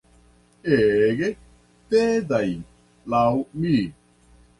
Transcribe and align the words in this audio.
Ege 0.77 1.27
tedaj, 1.91 2.47
laŭ 3.15 3.29
mi. 3.61 3.75